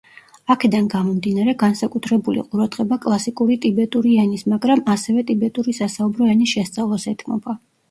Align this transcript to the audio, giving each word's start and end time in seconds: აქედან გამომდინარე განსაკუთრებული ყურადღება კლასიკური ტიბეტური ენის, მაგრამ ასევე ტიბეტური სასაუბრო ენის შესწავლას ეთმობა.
აქედან 0.51 0.85
გამომდინარე 0.93 1.53
განსაკუთრებული 1.63 2.45
ყურადღება 2.47 2.99
კლასიკური 3.05 3.59
ტიბეტური 3.67 4.15
ენის, 4.25 4.47
მაგრამ 4.55 4.83
ასევე 4.97 5.27
ტიბეტური 5.31 5.77
სასაუბრო 5.83 6.33
ენის 6.35 6.57
შესწავლას 6.57 7.09
ეთმობა. 7.17 7.59